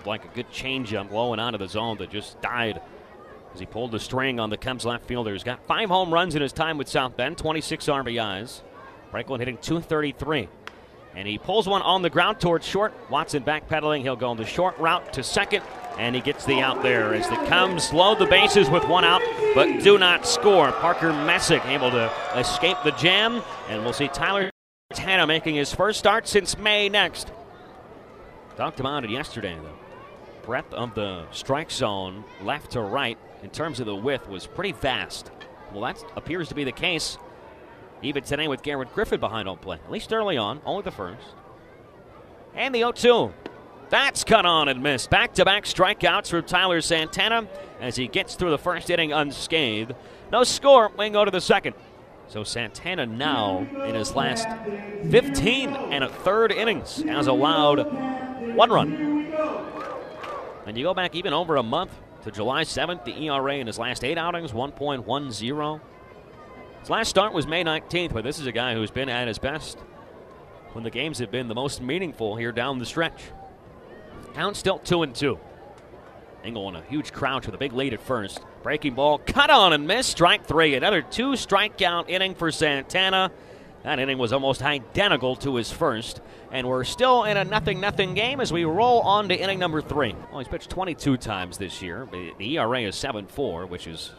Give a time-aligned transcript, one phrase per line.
[0.00, 2.80] Looked like a good changeup low and out of the zone that just died
[3.52, 5.34] as he pulled the string on the Cubs left fielder.
[5.34, 8.62] He's got five home runs in his time with South Bend, 26 RBIs.
[9.10, 10.48] Franklin hitting 233.
[11.14, 12.94] And he pulls one on the ground towards short.
[13.10, 14.00] Watson backpedaling.
[14.00, 15.64] He'll go on the short route to second,
[15.98, 19.20] and he gets the out there as the Cubs load the bases with one out,
[19.54, 20.72] but do not score.
[20.72, 24.50] Parker Messick able to escape the jam, and we'll see Tyler
[24.94, 27.30] Santana making his first start since May next.
[28.56, 29.79] Talked about it yesterday, though
[30.50, 34.72] breadth of the strike zone, left to right, in terms of the width, was pretty
[34.72, 35.30] vast.
[35.70, 37.18] Well, that appears to be the case
[38.02, 41.22] even today with Garrett Griffin behind home plate, at least early on, only the first.
[42.56, 43.32] And the 0 2.
[43.90, 45.08] That's cut on and missed.
[45.08, 47.46] Back to back strikeouts from Tyler Santana
[47.80, 49.94] as he gets through the first inning unscathed.
[50.32, 50.90] No score.
[50.98, 51.76] We go to the second.
[52.26, 54.48] So Santana now in his last
[55.10, 59.19] 15 and a third innings has allowed one run.
[60.70, 61.90] And you go back even over a month
[62.22, 65.80] to July 7th, the ERA in his last eight outings, 1.10.
[66.78, 69.40] His last start was May 19th, but this is a guy who's been at his
[69.40, 69.78] best
[70.70, 73.20] when the games have been the most meaningful here down the stretch.
[74.34, 75.40] Count still 2 and 2.
[76.44, 78.40] Ingle in a huge crouch with a big lead at first.
[78.62, 80.76] Breaking ball, cut on and miss, strike three.
[80.76, 83.32] Another two strikeout inning for Santana.
[83.82, 86.20] That inning was almost identical to his first.
[86.52, 89.80] And we're still in a nothing nothing game as we roll on to inning number
[89.80, 90.14] three.
[90.30, 92.08] Well, he's pitched 22 times this year.
[92.10, 94.12] The ERA is 7 4, which is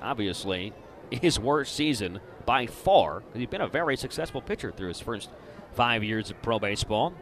[0.00, 0.72] obviously
[1.10, 3.22] his worst season by far.
[3.34, 5.30] He's been a very successful pitcher through his first
[5.72, 7.14] five years of pro baseball.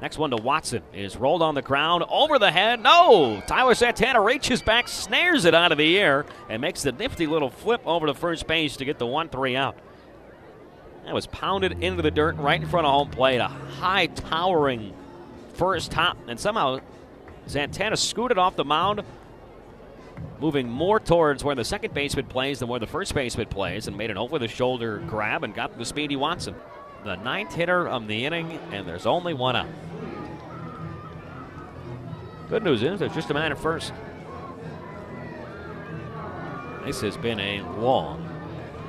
[0.00, 2.80] Next one to Watson is rolled on the ground over the head.
[2.80, 3.42] No!
[3.48, 7.50] Tyler Santana reaches back, snares it out of the air, and makes the nifty little
[7.50, 9.76] flip over to first base to get the 1 3 out.
[11.08, 13.38] That was pounded into the dirt right in front of home plate.
[13.38, 14.92] A high towering
[15.54, 16.80] first hop, and somehow
[17.46, 19.02] Santana scooted off the mound,
[20.38, 23.96] moving more towards where the second baseman plays than where the first baseman plays, and
[23.96, 26.54] made an over the shoulder grab and got the speedy Watson.
[27.04, 29.66] The ninth hitter of the inning, and there's only one out.
[32.50, 33.94] Good news is there's just a man at first.
[36.84, 38.28] This has been a long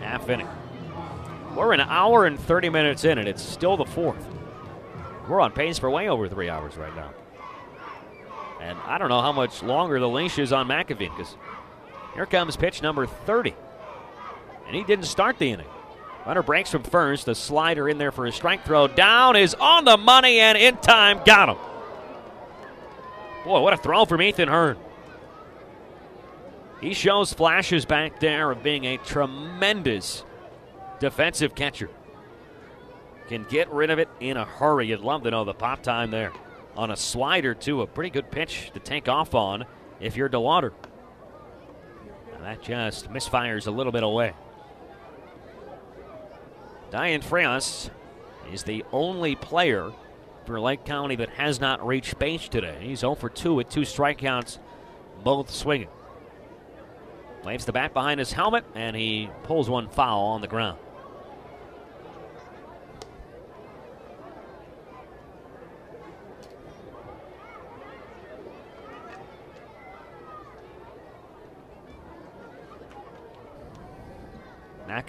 [0.02, 0.50] half inning.
[1.56, 4.26] We're an hour and 30 minutes in, and it's still the fourth.
[5.28, 7.12] We're on pace for way over three hours right now.
[8.62, 11.36] And I don't know how much longer the leash is on McAveen because
[12.14, 13.54] here comes pitch number 30.
[14.68, 15.68] And he didn't start the inning.
[16.26, 17.26] Runner breaks from first.
[17.26, 18.88] The slider in there for a strike throw.
[18.88, 21.22] Down is on the money and in time.
[21.26, 21.58] Got him.
[23.46, 24.78] Boy, what a throw from Ethan Hearn.
[26.82, 30.24] He shows flashes back there of being a tremendous
[31.00, 31.90] defensive catcher.
[33.28, 34.88] Can get rid of it in a hurry.
[34.88, 36.32] You'd love to know the pop time there.
[36.76, 39.66] On a slider, too, a pretty good pitch to take off on
[40.00, 40.72] if you're DeWater.
[42.34, 44.34] And that just misfires a little bit away.
[46.92, 47.90] Dayan Frias
[48.52, 49.92] is the only player
[50.46, 52.78] for Lake County that has not reached base today.
[52.82, 54.58] He's 0 for 2 with two strikeouts,
[55.24, 55.90] both swinging.
[57.44, 60.80] Waves the bat behind his helmet, and he pulls one foul on the ground.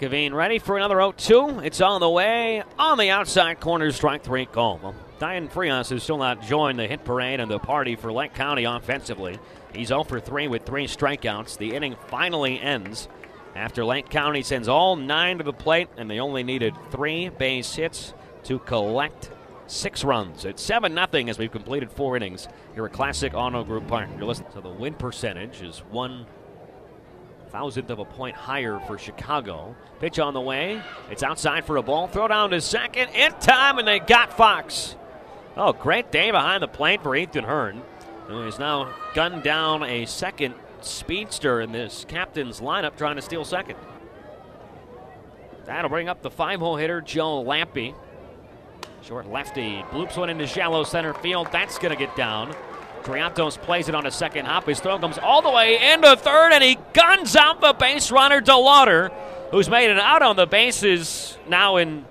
[0.01, 1.59] McAveen ready for another 0 2.
[1.59, 2.63] It's on the way.
[2.79, 4.79] On the outside corner, strike three call.
[4.81, 8.33] Well, Dayan Frias has still not joined the hit parade and the party for Lake
[8.33, 9.37] County offensively.
[9.75, 11.59] He's 0 for 3 with three strikeouts.
[11.59, 13.09] The inning finally ends
[13.55, 17.75] after Lake County sends all nine to the plate, and they only needed three base
[17.75, 18.15] hits
[18.45, 19.29] to collect
[19.67, 20.45] six runs.
[20.45, 24.09] It's 7 0 as we've completed four innings here at Classic Auto Group Park.
[24.17, 24.49] You're listening.
[24.51, 26.25] So the win percentage is one
[27.51, 29.75] thousandth of a point higher for Chicago.
[29.99, 30.81] Pitch on the way.
[31.09, 32.07] It's outside for a ball.
[32.07, 34.95] Throw down to second in time, and they got Fox.
[35.57, 37.81] Oh, great day behind the plate for Ethan Hearn,
[38.27, 43.43] who is now gunned down a second speedster in this captain's lineup trying to steal
[43.43, 43.75] second.
[45.65, 47.93] That'll bring up the five hole hitter, Joe Lampe.
[49.03, 51.49] Short lefty bloops one into shallow center field.
[51.51, 52.55] That's going to get down.
[53.03, 54.65] Triantos plays it on a second hop.
[54.65, 58.41] His throw comes all the way into third, and he guns out the base runner,
[58.41, 59.11] DeLauder,
[59.51, 62.05] who's made it out on the bases now in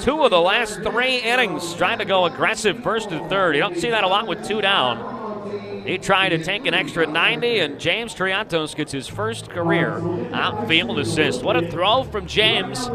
[0.00, 3.56] two of the last three innings, trying to go aggressive first and third.
[3.56, 5.84] You don't see that a lot with two down.
[5.84, 10.00] He tried to take an extra 90, and James Triantos gets his first career
[10.34, 11.42] outfield assist.
[11.42, 12.90] What a throw from James.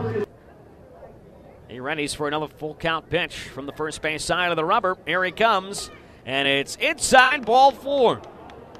[1.67, 4.95] He readies for another full count pitch from the first base side of the rubber.
[5.07, 5.89] Here he comes,
[6.25, 8.21] and it's inside ball four.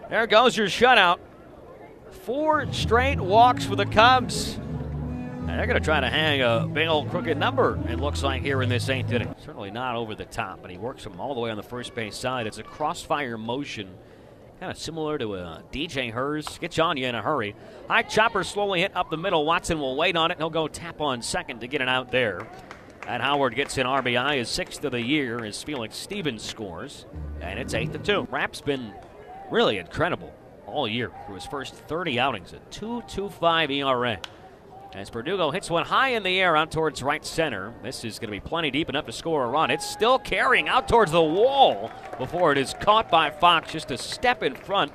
[0.10, 1.20] There goes your shutout.
[2.24, 4.56] Four straight walks for the Cubs.
[4.56, 8.42] And they're going to try to hang a big old crooked number, it looks like,
[8.42, 9.36] here in this eighth inning.
[9.44, 11.94] Certainly not over the top, but he works him all the way on the first
[11.94, 12.48] base side.
[12.48, 13.90] It's a crossfire motion,
[14.62, 16.58] kind of similar to uh, a DJ Herz.
[16.60, 17.56] Gets on you in a hurry.
[17.90, 19.46] High chopper slowly hit up the middle.
[19.46, 20.38] Watson will wait on it.
[20.38, 22.48] He'll go tap on second to get it out there.
[23.08, 27.06] And Howard gets an RBI, his sixth of the year, as Felix Stevens scores.
[27.42, 28.28] And it's 8 to 2.
[28.32, 28.94] Rapp's been
[29.52, 30.34] really incredible
[30.66, 32.54] all year through his first 30 outings.
[32.54, 34.20] A 2.25 ERA.
[34.94, 37.74] As Verdugo hits one high in the air out towards right center.
[37.82, 39.72] This is going to be plenty deep enough to score a run.
[39.72, 43.98] It's still carrying out towards the wall before it is caught by Fox just a
[43.98, 44.92] step in front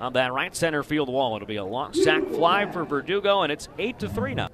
[0.00, 1.36] of that right center field wall.
[1.36, 4.48] It'll be a long sac fly for Verdugo, and it's 8 to 3 now.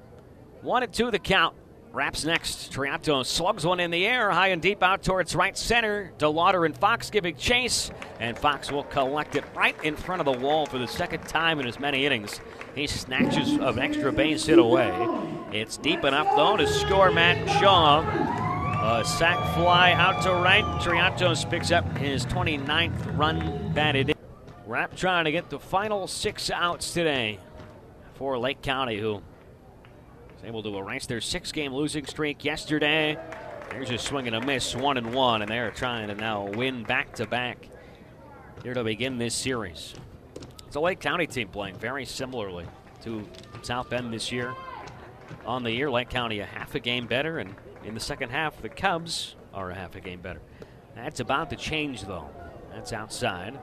[0.61, 1.55] 1 and 2 the count.
[1.91, 2.71] Raps next.
[2.71, 6.11] Triantos slugs one in the air, high and deep out towards right center.
[6.19, 7.89] DeLauder and Fox giving chase,
[8.19, 11.59] and Fox will collect it right in front of the wall for the second time
[11.59, 12.41] in as many innings.
[12.75, 14.93] He snatches an extra base hit away.
[15.51, 18.01] It's deep enough, though, to score Matt Shaw.
[18.81, 20.63] A sac fly out to right.
[20.81, 24.15] Triantos picks up his 29th run batted in.
[24.95, 27.39] Trying to get the final six outs today
[28.13, 29.23] for Lake County, who
[30.43, 33.17] able to erase their six-game losing streak yesterday.
[33.69, 36.83] There's a swing and a miss, one and one, and they're trying to now win
[36.83, 37.69] back-to-back
[38.63, 39.93] here to begin this series.
[40.67, 42.65] It's a Lake County team playing very similarly
[43.03, 43.27] to
[43.61, 44.53] South Bend this year.
[45.45, 48.61] On the year, Lake County a half a game better, and in the second half,
[48.61, 50.41] the Cubs are a half a game better.
[50.95, 52.29] That's about to change, though.
[52.71, 53.57] That's outside.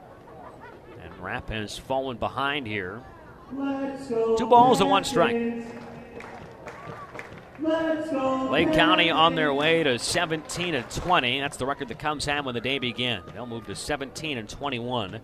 [1.03, 3.03] And Rapp has fallen behind here.
[3.51, 5.37] Two balls and one strike.
[7.67, 11.41] Lake County on their way to 17 and 20.
[11.41, 13.23] That's the record the Cubs had when the day began.
[13.35, 15.21] They'll move to 17 and 21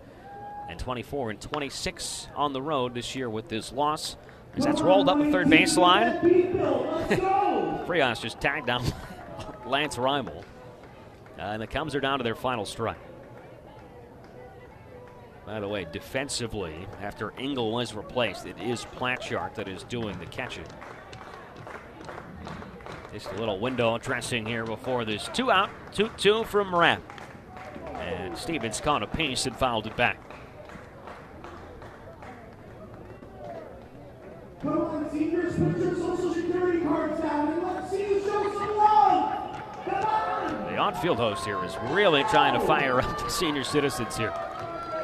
[0.69, 4.17] and 24 and 26 on the road this year with this loss.
[4.55, 6.19] As that's rolled up the third baseline.
[7.87, 8.83] Frias just tagged down
[9.65, 10.43] Lance Reimel.
[11.39, 12.99] Uh, and the Cubs are down to their final strike.
[15.45, 20.25] By the way, defensively, after Ingle was replaced, it is Platshart that is doing the
[20.27, 20.65] catching.
[23.13, 26.99] Just a little window dressing here before this two out, 2 2 from Rapp.
[27.93, 30.17] And Stevens caught a piece and fouled it back.
[34.63, 38.77] Come on, seniors, put your social security cards down and let's see you show some
[38.77, 39.61] love.
[39.85, 44.33] The on-field host here is really trying to fire up the senior citizens here.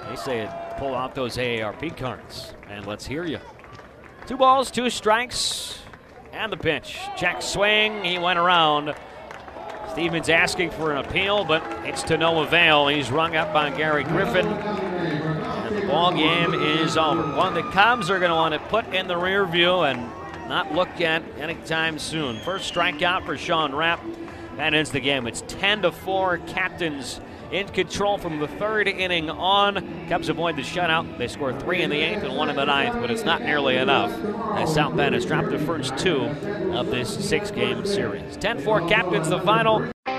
[0.09, 3.39] They say pull out those AARP cards and let's hear you.
[4.25, 5.79] Two balls, two strikes,
[6.33, 6.97] and the pitch.
[7.17, 8.03] Check swing.
[8.03, 8.95] He went around.
[9.91, 12.87] Stevens asking for an appeal, but it's to no avail.
[12.87, 14.47] He's rung up by Gary Griffin.
[14.47, 17.35] And the ball game is over.
[17.35, 19.99] One the Cubs are going to want to put in the rear view and
[20.47, 22.39] not look at anytime soon.
[22.39, 24.03] First strikeout for Sean Rapp.
[24.57, 25.25] That ends the game.
[25.27, 26.39] It's 10 to 4.
[26.39, 27.19] Captains
[27.51, 30.07] in control from the third inning on.
[30.07, 31.17] Cubs avoid the shutout.
[31.17, 33.77] They score three in the eighth and one in the ninth, but it's not nearly
[33.77, 34.11] enough
[34.55, 36.21] as South Bend has dropped the first two
[36.73, 38.37] of this six game series.
[38.37, 39.89] 10 4 Captains, the final.